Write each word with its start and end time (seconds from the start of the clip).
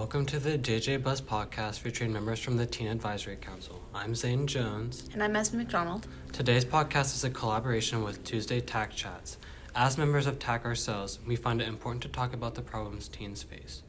Welcome 0.00 0.24
to 0.26 0.38
the 0.38 0.56
JJ 0.56 1.02
Buzz 1.02 1.20
podcast 1.20 1.80
featuring 1.80 2.10
members 2.10 2.40
from 2.40 2.56
the 2.56 2.64
Teen 2.64 2.86
Advisory 2.86 3.36
Council. 3.36 3.82
I'm 3.94 4.14
Zane 4.14 4.46
Jones. 4.46 5.06
And 5.12 5.22
I'm 5.22 5.36
Esme 5.36 5.58
McDonald. 5.58 6.06
Today's 6.32 6.64
podcast 6.64 7.14
is 7.14 7.24
a 7.24 7.28
collaboration 7.28 8.02
with 8.02 8.24
Tuesday 8.24 8.62
TAC 8.62 8.92
Chats. 8.92 9.36
As 9.74 9.98
members 9.98 10.26
of 10.26 10.38
TAC 10.38 10.64
ourselves, 10.64 11.18
we 11.26 11.36
find 11.36 11.60
it 11.60 11.68
important 11.68 12.02
to 12.04 12.08
talk 12.08 12.32
about 12.32 12.54
the 12.54 12.62
problems 12.62 13.08
teens 13.08 13.42
face. 13.42 13.82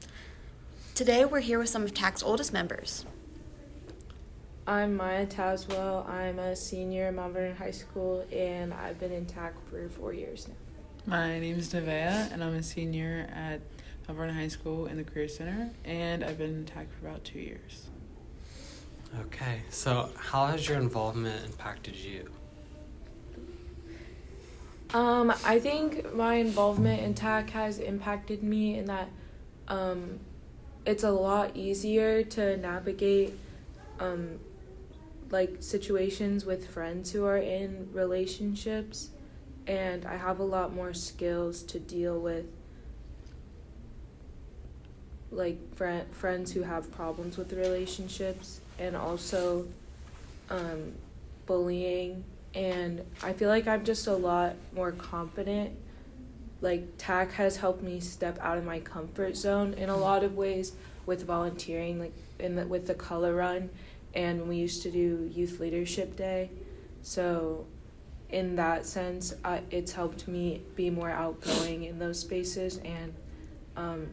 Today 0.96 1.24
we're 1.24 1.40
here 1.40 1.60
with 1.60 1.70
some 1.70 1.84
of 1.84 1.94
TAC's 1.94 2.22
oldest 2.22 2.52
members. 2.52 3.06
I'm 4.68 4.98
Maia 4.98 5.26
Tazewell. 5.26 6.10
I'm 6.10 6.40
a 6.40 6.58
senior 6.58 7.08
at 7.08 7.14
Mount 7.14 7.32
Vernon 7.32 7.56
High 7.56 7.72
School, 7.72 8.26
and 8.34 8.74
I've 8.74 9.00
been 9.00 9.14
in 9.14 9.26
TAC 9.28 9.54
for 9.70 9.88
four 9.88 10.12
years 10.12 10.50
now. 10.50 10.56
My 11.06 11.40
name 11.40 11.58
is 11.58 11.74
Nevaeh, 11.74 12.34
and 12.34 12.44
I'm 12.44 12.56
a 12.56 12.62
senior 12.62 13.30
at 13.34 13.62
Mount 14.12 14.18
Vernon 14.18 14.36
High 14.36 14.50
School 14.50 14.88
in 14.88 14.98
the 14.98 15.06
Career 15.06 15.30
Center, 15.30 15.70
and 15.86 16.22
I've 16.22 16.38
been 16.38 16.50
in 16.50 16.66
TAC 16.66 16.88
for 16.92 17.08
about 17.08 17.24
two 17.24 17.40
years. 17.40 17.88
Okay, 19.22 19.62
so 19.70 20.10
how 20.18 20.48
has 20.48 20.68
your 20.68 20.78
involvement 20.80 21.46
impacted 21.46 21.96
you? 21.96 22.30
Um, 24.94 25.34
I 25.46 25.60
think 25.60 26.14
my 26.14 26.36
involvement 26.36 27.02
in 27.02 27.14
TAC 27.14 27.52
has 27.52 27.80
impacted 27.80 28.44
me 28.44 28.78
in 28.78 28.86
that 28.88 29.08
um, 29.70 30.20
it's 30.86 31.04
a 31.04 31.12
lot 31.12 31.56
easier 31.56 32.22
to 32.22 32.58
navigate 32.58 33.40
um, 34.02 34.40
like 35.30 35.56
situations 35.62 36.44
with 36.44 36.68
friends 36.68 37.14
who 37.14 37.24
are 37.24 37.38
in 37.38 37.88
relationships 37.94 39.12
and 39.68 40.06
I 40.06 40.18
have 40.18 40.40
a 40.40 40.44
lot 40.44 40.74
more 40.74 40.94
skills 40.94 41.64
to 41.64 41.80
deal 41.80 42.20
with 42.20 42.46
like 45.32 45.58
fr- 45.76 46.06
friends 46.12 46.52
who 46.52 46.64
have 46.64 46.92
problems 46.92 47.38
with 47.38 47.54
relationships 47.54 48.60
and 48.78 48.96
also 48.96 49.66
um, 50.50 50.92
bullying. 51.46 52.24
And 52.54 53.02
I 53.24 53.34
feel 53.34 53.50
like 53.50 53.68
I'm 53.68 53.86
just 53.86 54.08
a 54.08 54.14
lot 54.14 54.56
more 54.76 54.92
confident. 54.92 55.78
Like 56.60 56.86
TAC 56.98 57.32
has 57.34 57.58
helped 57.58 57.82
me 57.82 58.00
step 58.02 58.38
out 58.42 58.58
of 58.58 58.66
my 58.66 58.80
comfort 58.80 59.38
zone 59.38 59.74
in 59.74 59.90
a 59.90 59.98
lot 59.98 60.24
of 60.24 60.36
ways 60.36 60.74
with 61.06 61.26
volunteering 61.26 62.00
like 62.00 62.14
in 62.40 62.56
the, 62.56 62.68
with 62.68 62.86
the 62.86 62.94
color 62.94 63.36
run. 63.36 63.70
And 64.14 64.48
we 64.48 64.58
used 64.58 64.82
to 64.84 64.92
do 64.92 65.32
youth 65.34 65.60
leadership 65.60 66.18
day. 66.18 66.52
So 67.02 67.66
in 68.30 68.58
that 68.58 68.86
sense 68.86 69.34
I, 69.44 69.62
it's 69.72 69.94
helped 69.94 70.28
me 70.28 70.62
be 70.76 70.90
more 70.90 71.10
outgoing 71.10 71.86
in 71.86 71.98
those 72.00 72.20
spaces. 72.20 72.80
And 72.80 73.14
um, 73.78 74.08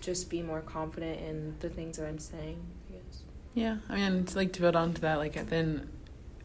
just 0.00 0.30
be 0.30 0.42
more 0.42 0.60
confident 0.60 1.20
in 1.20 1.54
the 1.60 1.68
things 1.68 1.96
that 1.98 2.06
i'm 2.06 2.18
saying 2.18 2.58
i 2.88 2.92
guess 2.92 3.22
Yeah, 3.54 3.78
I 3.88 3.96
mean, 3.96 4.20
it's 4.20 4.36
like 4.36 4.52
to 4.54 4.60
build 4.60 4.76
on 4.76 4.94
to 4.94 5.00
that, 5.00 5.18
like 5.18 5.34
then 5.48 5.88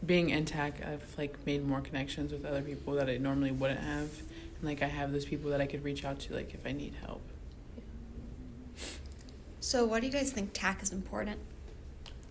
being 0.04 0.30
in 0.30 0.44
TAC, 0.44 0.84
I've 0.84 1.14
like 1.16 1.38
made 1.46 1.64
more 1.66 1.80
connections 1.80 2.32
with 2.32 2.44
other 2.44 2.60
people 2.62 2.94
that 2.94 3.08
I 3.08 3.16
normally 3.18 3.52
wouldn't 3.52 3.80
have, 3.80 4.10
and 4.56 4.62
like 4.64 4.82
I 4.82 4.86
have 4.88 5.12
those 5.12 5.24
people 5.24 5.50
that 5.50 5.60
I 5.60 5.66
could 5.66 5.84
reach 5.84 6.04
out 6.04 6.18
to, 6.20 6.34
like 6.34 6.52
if 6.54 6.66
I 6.66 6.72
need 6.72 6.94
help. 7.06 7.22
So, 9.60 9.84
why 9.86 10.00
do 10.00 10.06
you 10.06 10.12
guys 10.12 10.30
think 10.32 10.50
TAC 10.52 10.82
is 10.82 10.92
important? 10.92 11.38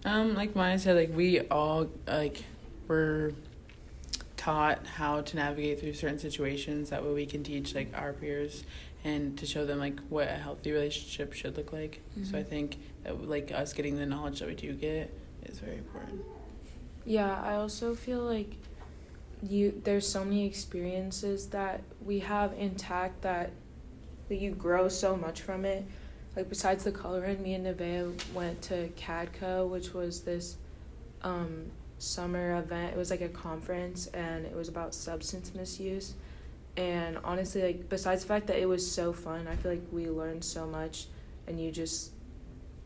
Um, 0.06 0.36
like 0.36 0.56
Maia 0.56 0.78
said, 0.78 0.96
like 0.98 1.16
we 1.16 1.42
all 1.48 1.88
like 2.06 2.44
were 2.88 3.34
taught 4.44 4.86
how 4.86 5.22
to 5.22 5.36
navigate 5.38 5.80
through 5.80 5.94
certain 5.94 6.20
situations. 6.20 6.90
That 6.90 7.04
way, 7.04 7.14
we 7.14 7.26
can 7.26 7.44
teach 7.44 7.74
like 7.74 7.92
our 7.96 8.12
peers 8.14 8.64
and 9.06 9.38
to 9.38 9.46
show 9.46 9.66
them 9.66 9.80
like 9.80 10.00
what 10.10 10.28
a 10.28 10.32
healthy 10.34 10.72
relationship 10.72 11.32
should 11.34 11.56
look 11.56 11.72
like. 11.72 12.02
So 12.24 12.38
I 12.38 12.44
Mhm. 12.44 12.48
think 12.48 12.78
that 13.04 13.28
like 13.30 13.52
us 13.52 13.72
getting 13.74 13.96
the 13.98 14.06
knowledge 14.06 14.40
that 14.40 14.50
we 14.50 14.56
do 14.56 14.74
get 14.74 15.14
is 15.46 15.60
very 15.60 15.78
important. 15.78 16.22
yeah 17.06 17.42
i 17.44 17.56
also 17.56 17.94
feel 17.94 18.22
like 18.22 18.56
you 19.42 19.82
there's 19.84 20.08
so 20.08 20.24
many 20.24 20.46
experiences 20.46 21.48
that 21.48 21.82
we 22.06 22.20
have 22.20 22.54
in 22.58 22.76
TAC 22.76 23.20
that 23.20 23.52
that 24.30 24.38
you 24.38 24.52
grow 24.52 24.88
so 24.88 25.18
much 25.18 25.42
from 25.42 25.66
it 25.66 25.84
like 26.38 26.48
besides 26.48 26.86
the 26.86 26.94
color 26.94 27.20
run 27.20 27.44
me 27.44 27.56
and 27.56 27.66
Nevaeh 27.66 28.34
went 28.34 28.62
to 28.62 28.88
CADCA 28.96 29.68
which 29.70 29.94
was 29.94 30.22
this 30.22 30.56
um, 31.24 31.66
summer 32.04 32.58
event 32.58 32.94
it 32.94 32.98
was 32.98 33.10
like 33.10 33.22
a 33.22 33.30
conference 33.30 34.08
and 34.08 34.46
it 34.46 34.56
was 34.56 34.68
about 34.68 34.94
substance 34.94 35.54
misuse. 35.56 36.14
And 36.76 37.18
honestly 37.24 37.62
like 37.62 37.90
besides 37.90 38.24
the 38.24 38.28
fact 38.28 38.48
that 38.48 38.60
it 38.60 38.68
was 38.68 38.90
so 38.90 39.14
fun 39.14 39.48
i 39.48 39.56
feel 39.56 39.72
like 39.72 39.84
we 39.92 40.10
learned 40.10 40.44
so 40.44 40.66
much 40.66 41.06
and 41.48 41.60
you 41.60 41.72
just 41.72 42.12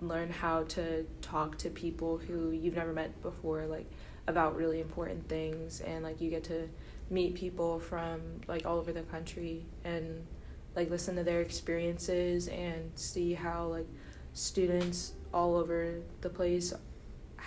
learn 0.01 0.29
how 0.29 0.63
to 0.63 1.05
talk 1.22 1.57
to 1.57 1.69
people 1.69 2.17
who 2.17 2.51
you've 2.51 2.75
never 2.75 2.94
met 2.94 3.22
before 3.22 3.66
like 3.66 3.89
about 4.28 4.55
really 4.55 4.81
important 4.81 5.28
things 5.29 5.79
and 5.81 6.03
like 6.03 6.19
you 6.19 6.29
get 6.29 6.44
to 6.44 6.67
meet 7.09 7.34
people 7.34 7.79
from 7.79 8.22
like 8.47 8.66
all 8.66 8.78
over 8.78 8.91
the 8.91 9.03
country 9.03 9.66
and 9.85 10.25
like 10.75 10.89
listen 10.89 11.16
to 11.16 11.23
their 11.23 11.41
experiences 11.41 12.47
and 12.49 12.91
see 12.95 13.34
how 13.34 13.66
like 13.66 13.88
students 14.34 15.13
all 15.34 15.55
over 15.55 15.95
the 16.22 16.29
place 16.29 16.73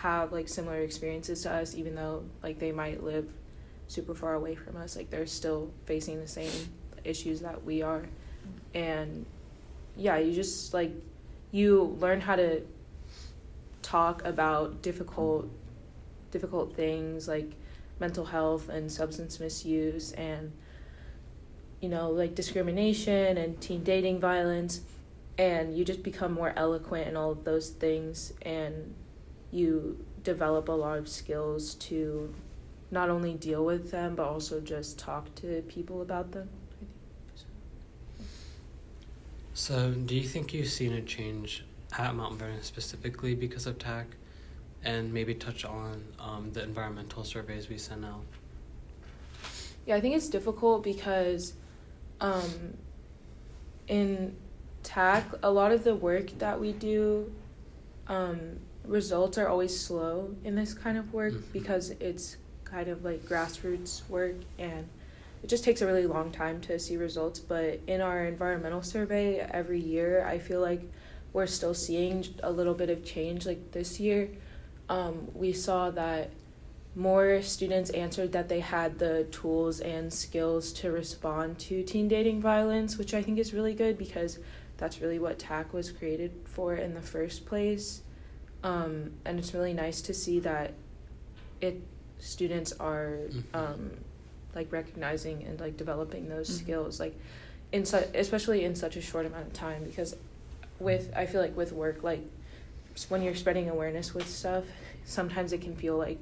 have 0.02 0.32
like 0.32 0.48
similar 0.48 0.78
experiences 0.78 1.42
to 1.42 1.52
us 1.52 1.74
even 1.74 1.94
though 1.94 2.22
like 2.42 2.58
they 2.58 2.72
might 2.72 3.02
live 3.02 3.28
super 3.86 4.14
far 4.14 4.34
away 4.34 4.54
from 4.54 4.76
us 4.76 4.96
like 4.96 5.10
they're 5.10 5.26
still 5.26 5.70
facing 5.84 6.18
the 6.18 6.28
same 6.28 6.52
issues 7.04 7.40
that 7.40 7.64
we 7.64 7.82
are. 7.82 8.04
And 8.74 9.26
yeah 9.96 10.16
you 10.16 10.32
just 10.32 10.72
like 10.72 10.92
you 11.50 11.96
learn 12.00 12.20
how 12.20 12.36
to 12.36 12.62
talk 13.82 14.24
about 14.24 14.82
difficult 14.82 15.48
difficult 16.30 16.74
things 16.76 17.26
like 17.26 17.52
mental 17.98 18.24
health 18.24 18.68
and 18.68 18.90
substance 18.90 19.40
misuse 19.40 20.12
and 20.12 20.52
you 21.80 21.88
know 21.88 22.10
like 22.10 22.34
discrimination 22.34 23.36
and 23.36 23.60
teen 23.60 23.82
dating 23.84 24.20
violence. 24.20 24.80
And 25.36 25.76
you 25.76 25.84
just 25.84 26.02
become 26.02 26.32
more 26.32 26.52
eloquent 26.54 27.08
in 27.08 27.16
all 27.16 27.30
of 27.30 27.44
those 27.44 27.70
things 27.70 28.34
and 28.42 28.94
you 29.50 30.04
develop 30.22 30.68
a 30.68 30.72
lot 30.72 30.98
of 30.98 31.08
skills 31.08 31.74
to 31.74 32.32
not 32.90 33.08
only 33.08 33.34
deal 33.34 33.64
with 33.64 33.90
them 33.90 34.14
but 34.14 34.26
also 34.26 34.60
just 34.60 34.98
talk 34.98 35.34
to 35.34 35.62
people 35.68 36.02
about 36.02 36.32
them 36.32 36.48
I 36.48 36.78
think. 36.78 36.90
So, 39.54 39.90
do 39.90 40.14
you 40.14 40.26
think 40.26 40.54
you've 40.54 40.68
seen 40.68 40.92
a 40.92 41.02
change 41.02 41.64
at 41.98 42.14
Mount 42.14 42.38
Vernon 42.38 42.62
specifically 42.62 43.34
because 43.34 43.66
of 43.66 43.78
TAC? 43.78 44.06
And 44.82 45.12
maybe 45.12 45.34
touch 45.34 45.66
on 45.66 46.02
um, 46.18 46.52
the 46.54 46.62
environmental 46.62 47.22
surveys 47.22 47.68
we 47.68 47.76
sent 47.76 48.02
out. 48.02 48.24
Yeah, 49.84 49.96
I 49.96 50.00
think 50.00 50.16
it's 50.16 50.28
difficult 50.30 50.82
because 50.82 51.52
um, 52.20 52.78
in 53.88 54.34
TAC, 54.82 55.26
a 55.42 55.50
lot 55.50 55.72
of 55.72 55.84
the 55.84 55.94
work 55.94 56.38
that 56.38 56.58
we 56.58 56.72
do, 56.72 57.30
um, 58.06 58.58
results 58.86 59.38
are 59.38 59.48
always 59.48 59.78
slow 59.78 60.34
in 60.44 60.54
this 60.54 60.74
kind 60.74 60.98
of 60.98 61.12
work 61.12 61.32
Mhm. 61.34 61.52
because 61.52 61.90
it's 62.00 62.36
kind 62.64 62.88
of 62.88 63.04
like 63.04 63.24
grassroots 63.24 64.08
work 64.08 64.36
and 64.58 64.88
it 65.42 65.48
just 65.48 65.64
takes 65.64 65.80
a 65.80 65.86
really 65.86 66.06
long 66.06 66.30
time 66.30 66.60
to 66.60 66.78
see 66.78 66.96
results. 66.96 67.40
But 67.40 67.80
in 67.86 68.00
our 68.00 68.24
environmental 68.26 68.82
survey 68.82 69.38
every 69.40 69.80
year, 69.80 70.24
I 70.24 70.38
feel 70.38 70.60
like 70.60 70.82
we're 71.32 71.46
still 71.46 71.74
seeing 71.74 72.26
a 72.42 72.50
little 72.50 72.74
bit 72.74 72.90
of 72.90 73.04
change. 73.04 73.46
Like 73.46 73.72
this 73.72 73.98
year, 74.00 74.28
um, 74.88 75.28
we 75.34 75.52
saw 75.52 75.90
that 75.92 76.30
more 76.94 77.40
students 77.40 77.90
answered 77.90 78.32
that 78.32 78.48
they 78.48 78.60
had 78.60 78.98
the 78.98 79.24
tools 79.30 79.80
and 79.80 80.12
skills 80.12 80.72
to 80.74 80.90
respond 80.90 81.58
to 81.60 81.82
teen 81.84 82.08
dating 82.08 82.40
violence, 82.42 82.98
which 82.98 83.14
I 83.14 83.22
think 83.22 83.38
is 83.38 83.54
really 83.54 83.74
good 83.74 83.96
because 83.96 84.38
that's 84.76 85.00
really 85.00 85.18
what 85.18 85.38
TAC 85.38 85.72
was 85.72 85.92
created 85.92 86.32
for 86.44 86.74
in 86.74 86.94
the 86.94 87.00
first 87.02 87.46
place. 87.46 88.02
Um, 88.62 89.12
and 89.24 89.38
it's 89.38 89.54
really 89.54 89.72
nice 89.72 90.00
to 90.02 90.14
see 90.14 90.40
that 90.40 90.72
it 91.60 91.80
students 92.18 92.72
are 92.78 93.18
Mhm. 93.30 93.42
um, 93.54 93.90
like 94.54 94.70
recognizing 94.72 95.42
and 95.44 95.58
like 95.60 95.76
developing 95.76 96.28
those 96.28 96.50
Mhm. 96.50 96.58
skills 96.62 97.00
like 97.00 97.14
in 97.72 97.84
su- 97.86 98.04
especially 98.14 98.64
in 98.64 98.74
such 98.74 98.96
a 98.96 99.00
short 99.00 99.24
amount 99.24 99.46
of 99.46 99.52
time 99.54 99.84
because 99.84 100.16
with 100.78 101.10
I 101.16 101.24
feel 101.26 101.40
like 101.40 101.56
with 101.56 101.72
work 101.72 102.02
like 102.02 102.20
when 103.08 103.22
you're 103.22 103.34
spreading 103.34 103.68
awareness 103.70 104.12
with 104.12 104.28
stuff 104.28 104.64
sometimes 105.06 105.52
it 105.54 105.60
can 105.62 105.74
feel 105.76 105.96
like 105.96 106.18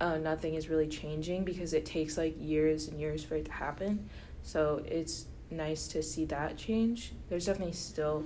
uh, 0.00 0.16
nothing 0.16 0.54
is 0.54 0.68
really 0.70 0.86
changing 0.88 1.44
because 1.44 1.74
it 1.74 1.84
takes 1.84 2.16
like 2.16 2.34
years 2.40 2.88
and 2.88 2.98
years 2.98 3.22
for 3.22 3.34
it 3.36 3.44
to 3.46 3.52
happen 3.52 4.08
so 4.42 4.82
it's 4.86 5.26
nice 5.50 5.86
to 5.88 6.02
see 6.02 6.24
that 6.24 6.56
change 6.56 7.12
there's 7.28 7.44
definitely 7.44 7.74
still 7.74 8.24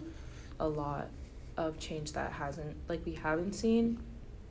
a 0.61 0.69
lot 0.69 1.09
of 1.57 1.79
change 1.79 2.13
that 2.13 2.33
hasn't 2.33 2.77
like 2.89 3.05
we 3.07 3.13
haven't 3.15 3.53
seen 3.55 3.99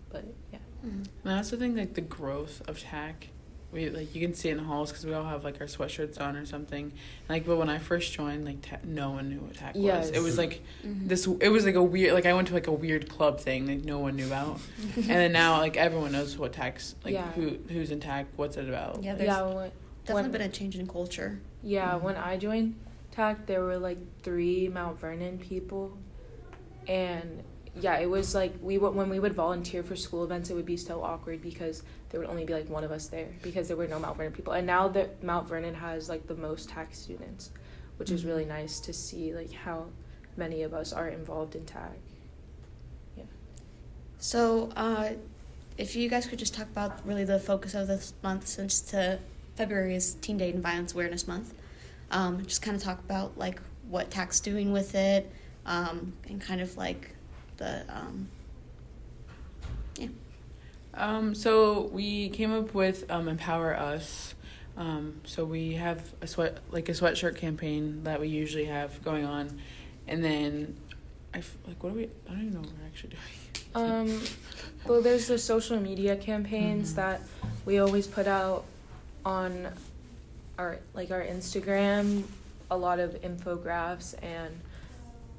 but 0.10 0.24
yeah 0.52 0.60
And 0.84 1.08
I 1.26 1.38
also 1.38 1.58
think 1.58 1.78
like 1.78 1.94
the 1.96 2.02
growth 2.02 2.62
of 2.68 2.80
TAC 2.80 3.30
we 3.72 3.90
like 3.90 4.14
you 4.14 4.22
can 4.22 4.36
see 4.36 4.50
it 4.50 4.52
in 4.52 4.58
the 4.60 4.64
halls 4.66 4.92
because 4.92 5.04
we 5.06 5.14
all 5.14 5.24
have 5.24 5.44
like 5.44 5.60
our 5.60 5.66
sweatshirts 5.66 6.22
on 6.22 6.36
or 6.36 6.46
something. 6.46 6.94
Like, 7.28 7.44
but 7.48 7.56
when 7.58 7.70
I 7.70 7.80
first 7.80 8.14
joined, 8.14 8.46
like 8.46 8.62
ta- 8.62 8.78
no 8.84 9.10
one 9.10 9.30
knew 9.30 9.40
what 9.40 9.56
TAC 9.56 9.72
Yes. 9.76 10.10
was. 10.10 10.18
It 10.18 10.22
was 10.22 10.38
like 10.38 10.62
Mhm. 10.86 11.08
this. 11.08 11.26
It 11.26 11.50
was 11.50 11.66
like 11.66 11.74
a 11.74 11.82
weird. 11.82 12.14
Like 12.14 12.28
I 12.28 12.34
went 12.36 12.50
to 12.50 12.54
like 12.54 12.68
a 12.68 12.72
weird 12.72 13.10
club 13.10 13.40
thing 13.40 13.66
that 13.66 13.84
no 13.84 13.98
one 13.98 14.16
knew 14.16 14.28
about, 14.28 14.60
and 14.96 15.06
then 15.06 15.32
now 15.32 15.58
like 15.58 15.76
everyone 15.76 16.12
knows 16.12 16.38
what 16.38 16.54
TAC's 16.54 16.94
like 17.04 17.16
Yeah. 17.16 17.32
who 17.32 17.58
who's 17.70 17.90
in 17.90 18.00
TAC, 18.00 18.28
what's 18.36 18.58
it 18.58 18.70
about. 18.70 19.02
Yeah, 19.02 19.16
there's 19.16 19.26
yeah, 19.28 19.42
when, 19.42 19.72
definitely 20.06 20.22
when- 20.22 20.32
been 20.34 20.42
a 20.42 20.50
change 20.50 20.76
in 20.78 20.86
culture. 20.88 21.40
Yeah, 21.64 21.96
when 21.96 22.16
I 22.16 22.38
joined 22.38 22.76
TAC, 23.10 23.48
there 23.48 23.64
were 23.64 23.80
like 23.80 23.98
three 24.22 24.68
Mount 24.68 25.00
Vernon 25.00 25.40
people, 25.40 25.98
and 26.88 27.44
yeah, 27.80 27.98
it 27.98 28.10
was 28.10 28.36
like 28.36 28.54
we 28.62 28.78
would 28.78 28.94
when 28.94 29.10
we 29.10 29.20
would 29.20 29.34
volunteer 29.34 29.84
for 29.84 29.96
school 29.96 30.24
events, 30.24 30.50
it 30.50 30.54
would 30.54 30.66
be 30.66 30.78
so 30.78 31.04
awkward 31.04 31.42
because 31.42 31.84
there 32.10 32.20
would 32.20 32.30
only 32.30 32.46
be 32.46 32.54
like 32.54 32.70
one 32.70 32.84
of 32.84 32.92
us 32.92 33.08
there 33.08 33.30
because 33.42 33.68
there 33.68 33.78
were 33.78 33.88
no 33.88 34.00
Mount 34.00 34.18
Vernon 34.18 34.34
people, 34.34 34.54
and 34.54 34.68
now 34.68 34.88
that 34.90 35.24
Mount 35.24 35.48
Vernon 35.48 35.74
has 35.74 36.10
like 36.10 36.28
the 36.28 36.36
most 36.36 36.70
TAC 36.70 36.94
students, 36.94 37.50
which 37.98 38.12
is 38.12 38.26
really 38.26 38.46
nice 38.46 38.80
to 38.82 38.94
see 38.94 39.34
like 39.34 39.52
how 39.52 39.88
many 40.38 40.62
of 40.62 40.74
us 40.74 40.94
are 40.94 41.08
involved 41.08 41.56
in 41.56 41.66
TAC. 41.66 41.94
Yeah. 43.18 43.24
So, 44.20 44.72
uh, 44.76 45.10
if 45.78 45.96
you 45.96 46.10
guys 46.10 46.28
could 46.28 46.40
just 46.40 46.54
talk 46.54 46.68
about 46.68 47.06
really 47.06 47.26
the 47.26 47.40
focus 47.40 47.74
of 47.74 47.88
this 47.88 48.14
month, 48.22 48.48
since 48.48 48.82
to 48.82 49.20
February 49.56 49.96
is 49.96 50.14
Teen 50.16 50.38
Dating 50.38 50.62
Violence 50.62 50.94
Awareness 50.94 51.28
Month, 51.28 51.54
um, 52.12 52.46
just 52.46 52.62
kind 52.62 52.78
of 52.78 52.84
talk 52.84 53.00
about 53.00 53.38
like 53.38 53.60
what 53.90 54.12
TAC's 54.12 54.40
doing 54.40 54.72
with 54.72 54.94
it, 54.94 55.32
um, 55.66 56.14
and 56.30 56.40
kind 56.42 56.62
of 56.62 56.76
like 56.78 57.16
the 57.58 57.84
um, 57.90 58.28
Um, 60.96 61.34
so 61.34 61.88
we 61.88 62.30
came 62.30 62.54
up 62.54 62.74
with 62.76 63.10
um, 63.10 63.28
Empower 63.28 63.76
Us. 63.76 64.36
Um, 64.78 65.22
so 65.24 65.44
we 65.44 65.74
have 65.74 66.14
a 66.22 66.28
sweat 66.28 66.60
like 66.72 66.88
a 66.90 66.92
sweatshirt 66.94 67.36
campaign 67.36 68.04
that 68.04 68.20
we 68.20 68.28
usually 68.28 68.66
have 68.66 69.04
going 69.04 69.26
on, 69.26 69.60
and 70.08 70.24
then 70.24 70.76
I 71.34 71.40
f- 71.40 71.58
like 71.68 71.84
what 71.84 71.94
are 71.94 71.96
we? 71.96 72.04
I 72.28 72.32
don't 72.32 72.42
even 72.42 72.54
know 72.54 72.60
what 72.62 72.70
we're 72.80 72.86
actually 72.88 73.10
doing. 73.12 73.22
Um, 73.76 74.22
well, 74.86 75.02
there's 75.02 75.26
the 75.26 75.40
social 75.40 75.80
media 75.80 76.16
campaigns 76.16 76.92
Mhm. 76.92 76.96
that 76.98 77.22
we 77.66 77.80
always 77.80 78.06
put 78.06 78.28
out 78.28 78.66
on 79.26 79.68
our 80.60 80.78
like 80.94 81.10
our 81.10 81.24
Instagram. 81.24 82.24
A 82.70 82.78
lot 82.78 83.00
of 83.00 83.20
infographics 83.24 84.14
and 84.22 84.60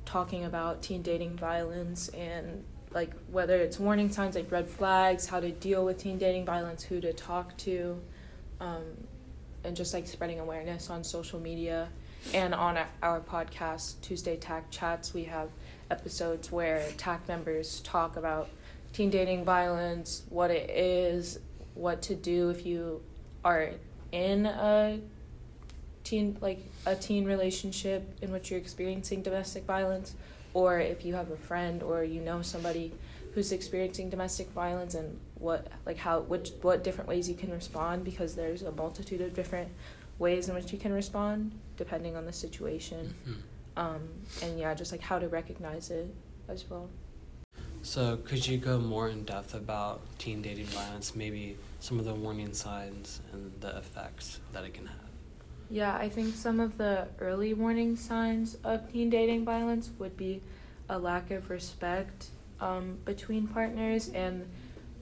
talking 0.05 0.45
about 0.45 0.83
teen 0.83 1.03
dating 1.03 1.37
violence 1.37 2.09
and 2.09 2.65
like 2.93 3.11
whether 3.31 3.57
it's 3.57 3.79
warning 3.79 4.11
signs 4.11 4.37
like 4.37 4.51
red 4.51 4.69
flags, 4.69 5.27
how 5.27 5.41
to 5.41 5.51
deal 5.51 5.85
with 5.85 5.99
teen 5.99 6.19
dating 6.19 6.45
violence, 6.45 6.83
who 6.85 7.01
to 7.01 7.13
talk 7.13 7.57
to, 7.59 8.01
um, 8.61 8.83
and 9.65 9.77
just 9.77 9.93
like 9.93 10.07
spreading 10.07 10.39
awareness 10.39 10.91
on 10.91 11.03
social 11.03 11.41
media 11.41 11.89
and 12.33 12.55
on 12.55 12.79
our- 13.03 13.21
podcast 13.21 14.01
Tuesday 14.01 14.37
TAC 14.37 14.71
chats. 14.71 15.13
We 15.13 15.25
have 15.25 15.49
episodes 15.91 16.53
where 16.53 16.89
TAC 16.97 17.27
members 17.29 17.81
talk 17.81 18.17
about 18.17 18.49
teen 18.93 19.11
dating 19.11 19.45
violence, 19.45 20.23
what 20.29 20.51
it 20.51 20.71
is, 20.71 21.41
what 21.75 22.01
to 22.03 22.15
do 22.15 22.51
if 22.51 22.65
you 22.65 23.03
are 23.45 23.71
in 24.13 24.47
a 24.47 25.01
teen 26.05 26.37
like 26.41 26.61
a 26.87 26.95
teen 26.95 27.25
relationship 27.25 28.17
in 28.23 28.31
which 28.31 28.51
you're 28.51 28.61
experiencing 28.61 29.23
domestic 29.23 29.65
violence 29.65 30.15
or 30.53 30.79
if 30.79 31.05
you 31.05 31.15
have 31.15 31.31
a 31.31 31.37
friend 31.37 31.83
or 31.83 32.05
you 32.05 32.21
know 32.21 32.43
somebody 32.43 32.93
who's 33.35 33.51
experiencing 33.51 34.09
domestic 34.11 34.49
violence 34.51 34.95
and 34.95 35.19
what 35.37 35.67
like 35.87 35.97
how 35.97 36.21
which 36.21 36.51
what 36.63 36.85
different 36.85 37.09
ways 37.09 37.29
you 37.29 37.35
can 37.35 37.51
respond 37.51 38.05
because 38.05 38.35
there's 38.37 38.63
a 38.63 38.71
multitude 38.73 39.21
of 39.21 39.35
different 39.35 39.69
ways 40.19 40.49
in 40.49 40.55
which 40.55 40.73
you 40.73 40.79
can 40.79 40.93
respond 40.93 41.51
depending 41.77 42.15
on 42.17 42.25
the 42.27 42.33
situation 42.33 43.15
Mhm. 43.27 43.37
um, 43.77 44.09
and 44.43 44.59
yeah, 44.61 44.73
just 44.75 44.93
like 44.93 45.01
how 45.01 45.19
to 45.19 45.27
recognize 45.27 45.91
it 45.91 46.15
as 46.49 46.65
well. 46.71 46.89
So, 47.83 48.17
could 48.19 48.47
you 48.47 48.57
go 48.57 48.79
more 48.79 49.09
in 49.09 49.25
depth 49.25 49.53
about 49.55 50.01
teen 50.19 50.41
dating 50.41 50.67
violence, 50.67 51.17
maybe 51.17 51.57
some 51.81 51.99
of 51.99 52.05
the 52.05 52.15
warning 52.15 52.55
signs 52.55 53.21
and 53.33 53.53
the 53.61 53.77
effects 53.77 54.39
that 54.53 54.65
it 54.65 54.73
can 54.75 54.87
have? 54.87 54.97
Yeah, 55.71 55.95
I 55.97 56.09
think 56.09 56.35
some 56.35 56.61
of 56.61 56.79
the 56.79 57.09
early 57.21 57.55
warning 57.55 57.97
signs 57.97 58.57
of 58.65 58.93
teen 58.93 59.11
dating 59.11 59.45
violence 59.45 59.91
would 59.99 60.17
be 60.17 60.43
a 60.89 60.99
lack 60.99 61.31
of 61.31 61.51
respect 61.51 62.29
um, 62.61 62.99
between 63.05 63.47
partners 63.49 64.11
and 64.11 64.47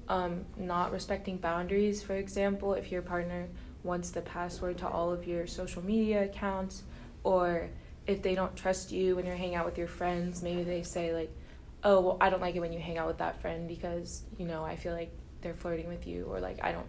um, 0.09 0.45
not 0.57 0.93
respecting 0.93 1.37
boundaries. 1.37 2.03
For 2.03 2.15
example, 2.15 2.75
if 2.75 2.93
your 2.93 3.03
partner 3.03 3.49
wants 3.83 4.11
the 4.11 4.21
password 4.21 4.79
to 4.79 4.89
all 4.89 5.13
of 5.13 5.27
your 5.27 5.47
social 5.47 5.85
media 5.85 6.25
accounts, 6.25 6.85
or 7.25 7.69
if 8.07 8.23
they 8.23 8.35
don't 8.35 8.55
trust 8.57 8.93
you 8.93 9.17
when 9.17 9.27
you're 9.27 9.37
hanging 9.37 9.57
out 9.57 9.67
with 9.67 9.79
your 9.79 9.89
friends, 9.89 10.43
maybe 10.43 10.63
they 10.63 10.83
say, 10.83 11.13
like, 11.13 11.31
oh, 11.85 12.01
well, 12.01 12.17
I 12.21 12.31
don't 12.31 12.41
like 12.41 12.55
it 12.55 12.61
when 12.61 12.73
you 12.73 12.79
hang 12.79 12.99
out 12.99 13.09
with 13.09 13.19
that 13.19 13.41
friend 13.43 13.67
because, 13.69 14.23
you 14.39 14.47
know, 14.47 14.65
I 14.65 14.77
feel 14.77 14.93
like 14.93 15.11
they're 15.41 15.55
flirting 15.55 15.89
with 15.89 16.07
you, 16.07 16.25
or 16.25 16.41
like, 16.41 16.59
I 16.63 16.73
don't 16.73 16.87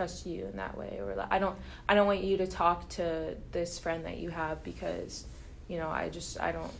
trust 0.00 0.24
you 0.24 0.46
in 0.46 0.56
that 0.56 0.78
way, 0.78 0.98
or 0.98 1.14
like, 1.14 1.28
I 1.30 1.38
don't 1.38 1.56
I 1.86 1.94
don't 1.94 2.06
want 2.06 2.24
you 2.24 2.38
to 2.38 2.46
talk 2.46 2.88
to 2.90 3.36
this 3.52 3.78
friend 3.78 4.06
that 4.06 4.16
you 4.16 4.30
have 4.30 4.64
because, 4.64 5.26
you 5.68 5.76
know, 5.78 5.90
I 5.90 6.08
just 6.08 6.40
I 6.40 6.52
don't 6.52 6.72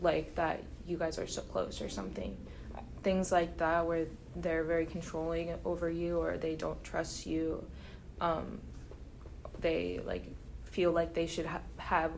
like 0.00 0.36
that 0.36 0.62
you 0.86 0.96
guys 0.96 1.18
are 1.18 1.26
so 1.26 1.42
close 1.42 1.82
or 1.82 1.88
something. 1.88 2.36
Things 3.02 3.32
like 3.32 3.58
that 3.58 3.86
where 3.86 4.06
they're 4.36 4.62
very 4.62 4.86
controlling 4.86 5.52
over 5.64 5.90
you 5.90 6.18
or 6.20 6.36
they 6.38 6.54
don't 6.54 6.82
trust 6.84 7.26
you. 7.26 7.64
Um, 8.20 8.60
they 9.60 10.00
like 10.06 10.24
feel 10.64 10.92
like 10.92 11.12
they 11.12 11.26
should 11.26 11.46
ha- 11.46 11.60
have 11.78 12.12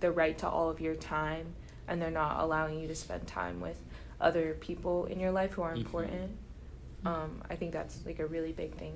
the 0.00 0.10
right 0.10 0.36
to 0.38 0.48
all 0.48 0.70
of 0.70 0.80
your 0.80 0.94
time 0.94 1.46
and 1.86 2.00
they're 2.00 2.10
not 2.10 2.40
allowing 2.40 2.80
you 2.80 2.88
to 2.88 2.94
spend 2.94 3.26
time 3.26 3.60
with 3.60 3.76
other 4.20 4.54
people 4.54 5.04
in 5.06 5.20
your 5.20 5.30
life 5.32 5.52
who 5.52 5.62
are 5.62 5.74
Mhm. 5.74 5.84
important. 5.84 6.30
Um, 7.04 7.42
I 7.50 7.56
think 7.56 7.72
that's 7.72 8.04
like 8.06 8.20
a 8.20 8.26
really 8.26 8.52
big 8.52 8.74
thing. 8.76 8.94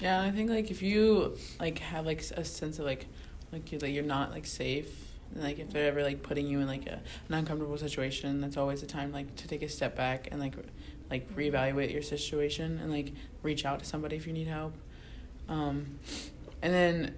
Yeah, 0.00 0.22
I 0.22 0.30
think 0.30 0.50
like 0.50 0.70
if 0.70 0.82
you 0.82 1.36
like 1.60 1.78
have 1.78 2.04
like 2.04 2.20
a 2.36 2.44
sense 2.44 2.78
of 2.78 2.84
like 2.84 3.06
like 3.52 3.70
you 3.70 3.78
like 3.78 3.92
you're 3.92 4.02
not 4.04 4.32
like 4.32 4.46
safe, 4.46 5.08
and, 5.32 5.42
like 5.42 5.58
if 5.58 5.70
they're 5.70 5.86
ever 5.86 6.02
like 6.02 6.22
putting 6.22 6.46
you 6.46 6.60
in 6.60 6.66
like 6.66 6.86
a, 6.86 7.00
an 7.28 7.34
uncomfortable 7.34 7.78
situation, 7.78 8.40
that's 8.40 8.56
always 8.56 8.82
a 8.82 8.86
time 8.86 9.12
like 9.12 9.34
to 9.36 9.48
take 9.48 9.62
a 9.62 9.68
step 9.68 9.96
back 9.96 10.28
and 10.30 10.40
like 10.40 10.54
like 11.10 11.34
reevaluate 11.36 11.92
your 11.92 12.02
situation 12.02 12.80
and 12.82 12.90
like 12.90 13.12
reach 13.42 13.64
out 13.64 13.78
to 13.78 13.84
somebody 13.84 14.16
if 14.16 14.26
you 14.26 14.32
need 14.32 14.48
help. 14.48 14.74
Um, 15.48 15.98
and 16.62 16.72
then 16.72 17.14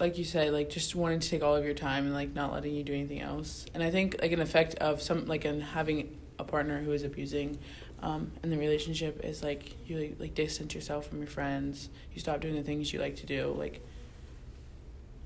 like 0.00 0.18
you 0.18 0.24
said, 0.24 0.52
like 0.52 0.68
just 0.70 0.94
wanting 0.94 1.20
to 1.20 1.28
take 1.28 1.42
all 1.42 1.56
of 1.56 1.64
your 1.64 1.74
time 1.74 2.04
and 2.04 2.14
like 2.14 2.34
not 2.34 2.52
letting 2.52 2.74
you 2.74 2.84
do 2.84 2.92
anything 2.92 3.20
else. 3.20 3.66
And 3.74 3.82
I 3.82 3.90
think 3.90 4.16
like 4.20 4.32
an 4.32 4.40
effect 4.40 4.74
of 4.76 5.00
some 5.00 5.26
like 5.26 5.44
in 5.44 5.60
having 5.60 6.18
a 6.38 6.44
partner 6.44 6.80
who 6.80 6.92
is 6.92 7.02
abusing 7.02 7.58
um, 8.02 8.32
in 8.42 8.50
the 8.50 8.58
relationship 8.58 9.24
is 9.24 9.42
like 9.42 9.88
you 9.88 9.98
like, 9.98 10.16
like 10.18 10.34
distance 10.34 10.74
yourself 10.74 11.06
from 11.08 11.18
your 11.18 11.28
friends. 11.28 11.88
You 12.12 12.20
stop 12.20 12.40
doing 12.40 12.54
the 12.54 12.62
things 12.62 12.92
you 12.92 13.00
like 13.00 13.16
to 13.16 13.26
do. 13.26 13.54
Like, 13.58 13.84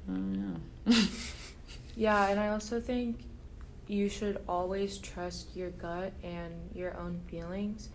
I 0.09 0.13
don't 0.13 0.33
know. 0.87 0.95
Yeah, 1.95 2.29
and 2.29 2.41
I 2.41 2.49
also 2.49 2.81
think 2.81 3.25
you 3.87 4.09
should 4.09 4.41
always 4.49 4.99
trust 4.99 5.55
your 5.55 5.71
gut 5.71 6.13
and 6.23 6.55
your 6.75 6.97
own 6.99 7.21
feelings. 7.29 7.91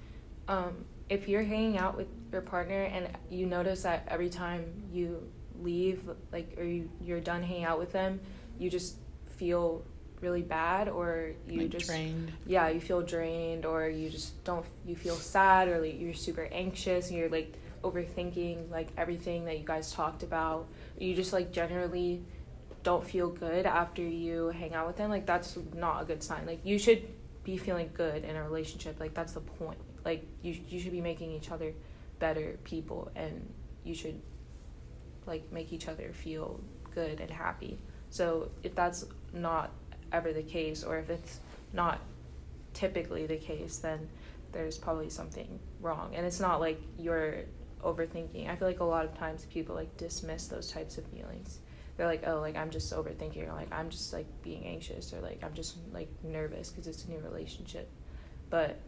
Um, 0.47 0.85
if 1.09 1.27
you're 1.27 1.43
hanging 1.43 1.77
out 1.77 1.97
with 1.97 2.07
your 2.31 2.41
partner 2.41 2.83
and 2.83 3.09
you 3.29 3.45
notice 3.45 3.83
that 3.83 4.03
every 4.07 4.29
time 4.29 4.65
you 4.91 5.27
leave, 5.61 6.03
like, 6.31 6.55
or 6.57 6.63
you, 6.63 6.89
you're 7.03 7.19
done 7.19 7.41
hanging 7.41 7.65
out 7.65 7.79
with 7.79 7.91
them, 7.91 8.19
you 8.59 8.69
just 8.69 8.97
feel 9.37 9.83
really 10.21 10.41
bad, 10.41 10.89
or 10.89 11.31
you 11.47 11.61
like 11.61 11.69
just 11.69 11.85
trained. 11.85 12.31
yeah 12.45 12.69
you 12.69 12.79
feel 12.79 13.01
drained 13.01 13.65
or 13.65 13.87
you 13.87 14.09
just 14.09 14.43
don't 14.43 14.65
you 14.85 14.95
feel 14.95 15.15
sad 15.15 15.67
or 15.67 15.79
like 15.79 15.99
you're 15.99 16.13
super 16.13 16.47
anxious 16.51 17.09
and 17.09 17.17
you're 17.17 17.29
like 17.29 17.53
overthinking 17.83 18.69
like 18.71 18.89
everything 18.97 19.45
that 19.45 19.57
you 19.59 19.65
guys 19.65 19.91
talked 19.91 20.23
about. 20.23 20.67
You 20.97 21.15
just 21.15 21.33
like 21.33 21.51
generally 21.51 22.23
don't 22.83 23.05
feel 23.05 23.29
good 23.29 23.65
after 23.65 24.01
you 24.01 24.47
hang 24.47 24.73
out 24.73 24.87
with 24.87 24.97
them. 24.97 25.09
Like 25.09 25.25
that's 25.25 25.57
not 25.73 26.01
a 26.01 26.05
good 26.05 26.23
sign. 26.23 26.45
Like 26.45 26.61
you 26.63 26.79
should 26.79 27.07
be 27.43 27.57
feeling 27.57 27.89
good 27.93 28.23
in 28.23 28.35
a 28.35 28.43
relationship. 28.43 28.99
Like 28.99 29.13
that's 29.13 29.33
the 29.33 29.41
point. 29.41 29.79
Like 30.03 30.25
you 30.41 30.57
you 30.67 30.79
should 30.79 30.91
be 30.91 31.01
making 31.01 31.31
each 31.31 31.51
other 31.51 31.73
better 32.19 32.57
people 32.63 33.11
and 33.15 33.53
you 33.83 33.93
should 33.93 34.19
like 35.25 35.51
make 35.51 35.71
each 35.71 35.87
other 35.87 36.11
feel 36.13 36.59
good 36.95 37.19
and 37.19 37.29
happy. 37.29 37.77
So 38.09 38.49
if 38.63 38.73
that's 38.73 39.05
not 39.33 39.71
ever 40.11 40.33
the 40.33 40.43
case 40.43 40.83
or 40.83 40.97
if 40.97 41.09
it's 41.09 41.39
not 41.73 41.99
typically 42.73 43.25
the 43.25 43.37
case 43.37 43.77
then 43.77 44.07
there's 44.51 44.77
probably 44.77 45.09
something 45.09 45.59
wrong 45.81 46.13
and 46.15 46.25
it's 46.25 46.39
not 46.39 46.59
like 46.59 46.81
you're 46.97 47.43
overthinking 47.83 48.49
i 48.49 48.55
feel 48.55 48.67
like 48.67 48.79
a 48.79 48.83
lot 48.83 49.05
of 49.05 49.17
times 49.17 49.45
people 49.45 49.75
like 49.75 49.95
dismiss 49.97 50.47
those 50.47 50.71
types 50.71 50.97
of 50.97 51.05
feelings 51.07 51.59
they're 51.95 52.07
like 52.07 52.23
oh 52.27 52.39
like 52.39 52.55
i'm 52.55 52.69
just 52.69 52.93
overthinking 52.93 53.47
or 53.47 53.53
like 53.53 53.71
i'm 53.71 53.89
just 53.89 54.13
like 54.13 54.25
being 54.43 54.65
anxious 54.65 55.13
or 55.13 55.19
like 55.21 55.43
i'm 55.43 55.53
just 55.53 55.77
like 55.93 56.09
nervous 56.23 56.69
because 56.69 56.87
it's 56.87 57.05
a 57.05 57.09
new 57.09 57.19
relationship 57.19 57.89
but 58.49 58.79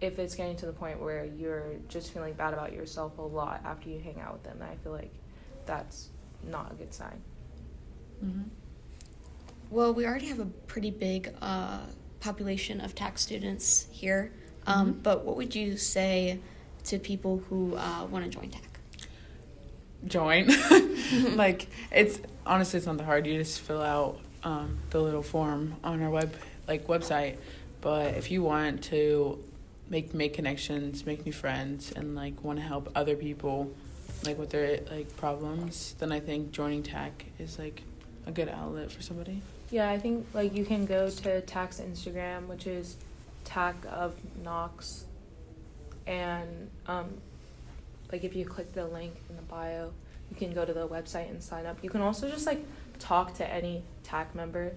if 0.00 0.18
it's 0.18 0.34
getting 0.34 0.56
to 0.56 0.66
the 0.66 0.72
point 0.72 1.00
where 1.00 1.24
you're 1.24 1.76
just 1.88 2.12
feeling 2.12 2.34
bad 2.34 2.54
about 2.54 2.72
yourself 2.72 3.18
a 3.18 3.22
lot 3.22 3.60
after 3.64 3.88
you 3.88 3.98
hang 4.00 4.20
out 4.20 4.32
with 4.32 4.42
them, 4.44 4.58
I 4.62 4.76
feel 4.76 4.92
like 4.92 5.12
that's 5.66 6.08
not 6.48 6.72
a 6.72 6.74
good 6.74 6.92
sign. 6.94 7.20
Mm-hmm. 8.24 8.42
Well, 9.70 9.92
we 9.92 10.06
already 10.06 10.26
have 10.26 10.40
a 10.40 10.46
pretty 10.66 10.90
big 10.90 11.34
uh, 11.42 11.80
population 12.20 12.80
of 12.80 12.94
TAC 12.94 13.18
students 13.18 13.86
here. 13.90 14.32
Um, 14.66 14.94
Mhm. 14.94 15.02
But 15.02 15.24
what 15.24 15.36
would 15.36 15.54
you 15.54 15.76
say 15.76 16.40
to 16.84 16.98
people 16.98 17.38
who 17.48 17.74
uh, 17.76 18.06
want 18.10 18.24
to 18.24 18.30
join 18.30 18.50
TAC? 18.50 18.62
join. 20.06 20.48
like 21.36 21.66
it's 21.90 22.20
honestly 22.46 22.78
it's 22.78 22.86
not 22.86 22.98
that 22.98 23.04
hard. 23.04 23.26
You 23.26 23.38
just 23.38 23.60
fill 23.60 23.82
out 23.82 24.20
um, 24.44 24.78
the 24.90 25.00
little 25.00 25.22
form 25.22 25.76
on 25.82 26.02
our 26.02 26.10
web 26.10 26.34
like 26.66 26.86
website. 26.86 27.36
But 27.80 28.14
if 28.14 28.30
you 28.30 28.42
want 28.42 28.84
to 28.84 29.42
make 29.88 30.14
make 30.14 30.34
connections, 30.34 31.04
make 31.04 31.24
new 31.26 31.32
friends, 31.32 31.92
and 31.92 32.14
like 32.14 32.42
want 32.44 32.58
to 32.58 32.64
help 32.64 32.90
other 32.94 33.16
people 33.16 33.70
like 34.24 34.38
with 34.38 34.50
their 34.50 34.80
like 34.90 35.16
problems, 35.16 35.94
then 35.98 36.12
I 36.12 36.20
think 36.20 36.52
joining 36.52 36.82
TAC 36.82 37.26
is 37.38 37.58
like 37.58 37.82
a 38.26 38.32
good 38.32 38.48
outlet 38.48 38.90
for 38.92 39.02
somebody. 39.02 39.42
Yeah, 39.70 39.90
I 39.90 39.98
think 39.98 40.26
like 40.32 40.54
you 40.54 40.64
can 40.64 40.86
go 40.86 41.10
to 41.10 41.40
TAC's 41.42 41.80
Instagram, 41.80 42.46
which 42.46 42.66
is 42.66 42.96
TAC 43.44 43.76
of 43.90 44.14
Knox, 44.42 45.04
and 46.06 46.70
um, 46.86 47.18
like 48.10 48.24
if 48.24 48.34
you 48.34 48.46
click 48.46 48.72
the 48.72 48.86
link 48.86 49.14
in 49.28 49.36
the 49.36 49.42
bio, 49.42 49.92
you 50.30 50.36
can 50.36 50.54
go 50.54 50.64
to 50.64 50.72
the 50.72 50.88
website 50.88 51.28
and 51.28 51.42
sign 51.42 51.66
up. 51.66 51.78
You 51.82 51.90
can 51.90 52.00
also 52.00 52.30
just 52.30 52.46
like 52.46 52.64
talk 52.98 53.34
to 53.34 53.46
any 53.46 53.82
TAC 54.04 54.34
member 54.34 54.72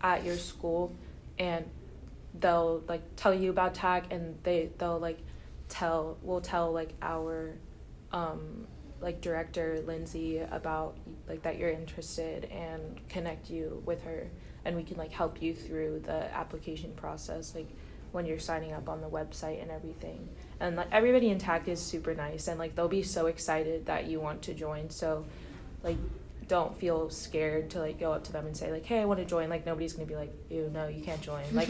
at 0.00 0.24
your 0.24 0.36
school, 0.36 0.92
and 1.38 1.64
they'll 2.40 2.82
like 2.88 3.02
tell 3.14 3.32
you 3.32 3.50
about 3.50 3.74
TAC, 3.74 4.12
and 4.12 4.36
they 4.42 4.70
they'll 4.78 4.98
like 4.98 5.20
tell 5.68 6.16
will 6.22 6.40
tell 6.40 6.72
like 6.72 6.92
our 7.02 7.54
um, 8.10 8.66
like 9.00 9.20
director 9.20 9.82
Lindsay 9.86 10.38
about 10.38 10.96
like 11.28 11.42
that 11.42 11.56
you're 11.58 11.70
interested 11.70 12.44
and 12.46 13.00
connect 13.08 13.48
you 13.50 13.82
with 13.86 14.02
her 14.02 14.28
and 14.64 14.74
we 14.76 14.82
can 14.82 14.96
like 14.96 15.12
help 15.12 15.40
you 15.40 15.54
through 15.54 16.00
the 16.04 16.34
application 16.34 16.92
process 16.96 17.54
like 17.54 17.68
when 18.10 18.24
you're 18.26 18.38
signing 18.38 18.72
up 18.72 18.88
on 18.88 19.00
the 19.00 19.06
website 19.08 19.60
and 19.62 19.70
everything 19.70 20.28
and 20.60 20.76
like 20.76 20.88
everybody 20.90 21.28
in 21.30 21.38
TAC 21.38 21.68
is 21.68 21.80
super 21.80 22.14
nice 22.14 22.48
and 22.48 22.58
like 22.58 22.74
they'll 22.74 22.88
be 22.88 23.02
so 23.02 23.26
excited 23.26 23.86
that 23.86 24.06
you 24.06 24.18
want 24.18 24.42
to 24.42 24.54
join 24.54 24.90
so 24.90 25.24
like 25.82 25.96
don't 26.48 26.76
feel 26.78 27.10
scared 27.10 27.68
to 27.70 27.78
like 27.78 28.00
go 28.00 28.12
up 28.12 28.24
to 28.24 28.32
them 28.32 28.46
and 28.46 28.56
say 28.56 28.72
like 28.72 28.84
hey 28.86 29.00
I 29.00 29.04
want 29.04 29.20
to 29.20 29.26
join 29.26 29.48
like 29.50 29.64
nobody's 29.66 29.92
gonna 29.92 30.06
be 30.06 30.16
like 30.16 30.32
you 30.50 30.70
no 30.72 30.88
you 30.88 31.02
can't 31.02 31.20
join 31.20 31.44
like 31.52 31.68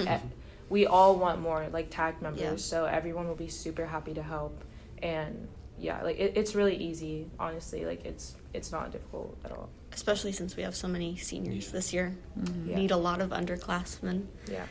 we 0.71 0.87
all 0.87 1.17
want 1.17 1.41
more 1.41 1.67
like 1.73 1.91
TAC 1.91 2.23
members 2.23 2.41
Yeah. 2.43 2.57
so 2.57 2.85
everyone 2.85 3.27
will 3.29 3.35
be 3.35 3.49
super 3.49 3.85
happy 3.87 4.15
to 4.15 4.23
help 4.23 4.63
and 5.03 5.49
yeah 5.79 6.03
like 6.03 6.19
it, 6.19 6.33
it's 6.37 6.55
really 6.55 6.77
easy 6.77 7.27
honestly 7.39 7.85
like 7.85 8.05
it's 8.05 8.35
it's 8.55 8.73
not 8.73 8.91
difficult 8.93 9.37
at 9.45 9.53
all 9.53 9.69
Especially 9.93 10.33
since 10.33 10.55
we 10.57 10.63
have 10.63 10.77
so 10.77 10.87
many 10.87 11.17
seniors 11.17 11.67
Yeah. 11.67 11.73
this 11.73 11.93
year. 11.93 12.17
Mm-hmm. 12.39 12.69
Yeah. 12.71 12.77
Need 12.77 12.91
a 12.93 12.97
lot 12.97 13.21
of 13.21 13.31
underclassmen. 13.31 14.27
yeah 14.49 14.67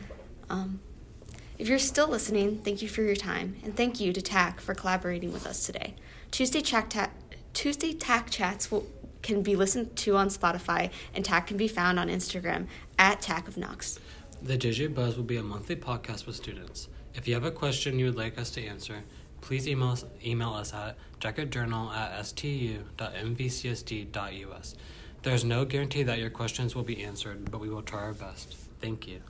Um, 0.48 0.80
if 1.58 1.68
you're 1.68 1.78
still 1.80 2.08
listening, 2.08 2.58
thank 2.58 2.80
you 2.82 2.88
for 2.88 3.02
your 3.02 3.16
time, 3.16 3.56
and 3.64 3.76
thank 3.76 3.98
you 4.00 4.12
to 4.12 4.22
TAC 4.22 4.60
for 4.60 4.74
collaborating 4.74 5.32
with 5.32 5.44
us 5.46 5.66
today. 5.66 5.94
Tuesday 6.30 6.60
TAC, 6.62 6.88
ta- 6.90 7.10
Tuesday 7.52 7.92
TAC 7.92 8.30
chats 8.30 8.70
will, 8.70 8.86
can 9.22 9.42
be 9.42 9.56
listened 9.56 9.96
to 9.96 10.16
on 10.16 10.28
Spotify, 10.28 10.90
and 11.14 11.24
TAC 11.24 11.48
can 11.48 11.56
be 11.56 11.68
found 11.68 11.98
on 11.98 12.08
Instagram 12.08 12.66
at 12.98 13.20
TAC 13.20 13.48
of 13.48 13.56
Knox. 13.58 13.98
The 14.40 14.56
JJ 14.56 14.94
Buzz 14.94 15.16
will 15.16 15.24
be 15.24 15.36
a 15.36 15.42
monthly 15.42 15.76
podcast 15.76 16.26
with 16.26 16.36
students. 16.36 16.88
If 17.14 17.26
you 17.26 17.34
have 17.34 17.44
a 17.44 17.50
question 17.50 17.98
you 17.98 18.06
would 18.06 18.16
like 18.16 18.38
us 18.38 18.50
to 18.52 18.64
answer, 18.64 19.02
please 19.40 19.68
email 19.68 19.88
us, 19.88 20.04
email 20.24 20.54
us 20.54 20.72
at 20.74 20.96
jacketjournal 21.20 21.94
at 21.94 22.26
stu.mvcsd.us. 22.26 24.74
There 25.22 25.34
is 25.34 25.44
no 25.44 25.64
guarantee 25.64 26.02
that 26.04 26.18
your 26.18 26.30
questions 26.30 26.74
will 26.74 26.84
be 26.84 27.02
answered, 27.02 27.50
but 27.50 27.60
we 27.60 27.68
will 27.68 27.82
try 27.82 28.00
our 28.00 28.12
best. 28.12 28.56
Thank 28.80 29.08
you. 29.08 29.20